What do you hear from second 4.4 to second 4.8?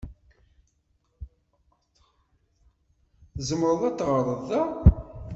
da.